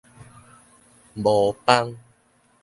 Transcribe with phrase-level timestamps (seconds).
[1.15, 1.93] 模枋